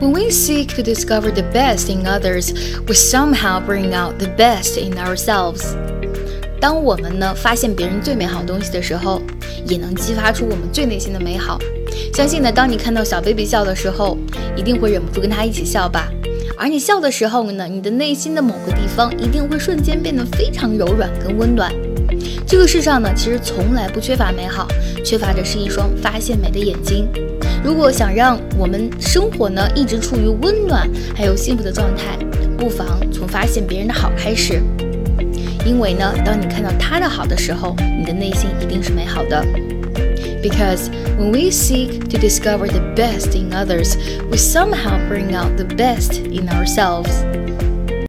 [0.00, 2.54] When we seek to discover the best in others,
[2.88, 5.76] we somehow bring out the best in ourselves.
[6.58, 9.20] 当我们呢发现别人最美好东西的时候，
[9.66, 11.58] 也能激发出我们最内心的美好。
[12.14, 14.16] 相信呢，当你看到小 baby 笑的时候，
[14.56, 16.10] 一定会忍不住跟他一起笑吧。
[16.56, 21.70] 而你笑的时候呢，你的内心的某个地方一定会瞬间变得非常柔软跟温暖。
[22.46, 24.66] 这个世上呢，其实从来不缺乏美好，
[25.04, 27.06] 缺乏的是一双发现美的眼睛。
[27.63, 32.17] 如果想让我们生活呢一直处于温暖还有幸福的状态，
[32.57, 34.61] 不妨从发现别人的好开始。
[35.65, 39.43] 因为呢，当你看到他的好的时候，你的内心一定是美好的。
[40.43, 43.97] Because when we seek to discover the best in others,
[44.29, 47.25] we somehow bring out the best in ourselves.